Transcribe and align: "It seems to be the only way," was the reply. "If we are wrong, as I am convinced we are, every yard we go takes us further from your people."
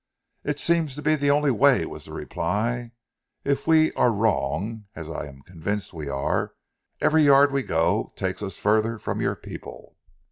"It 0.43 0.59
seems 0.59 0.95
to 0.95 1.03
be 1.03 1.15
the 1.15 1.29
only 1.29 1.51
way," 1.51 1.85
was 1.85 2.05
the 2.05 2.13
reply. 2.13 2.89
"If 3.43 3.67
we 3.67 3.93
are 3.93 4.11
wrong, 4.11 4.85
as 4.95 5.07
I 5.11 5.27
am 5.27 5.43
convinced 5.43 5.93
we 5.93 6.09
are, 6.09 6.55
every 6.99 7.21
yard 7.21 7.51
we 7.51 7.61
go 7.61 8.11
takes 8.15 8.41
us 8.41 8.57
further 8.57 8.97
from 8.97 9.21
your 9.21 9.35
people." 9.35 9.95